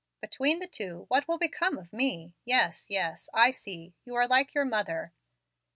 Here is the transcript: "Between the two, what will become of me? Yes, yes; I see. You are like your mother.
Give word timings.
"Between 0.19 0.57
the 0.57 0.65
two, 0.67 1.05
what 1.09 1.27
will 1.27 1.37
become 1.37 1.77
of 1.77 1.93
me? 1.93 2.33
Yes, 2.43 2.87
yes; 2.89 3.29
I 3.35 3.51
see. 3.51 3.93
You 4.03 4.15
are 4.15 4.25
like 4.27 4.55
your 4.55 4.65
mother. 4.65 5.13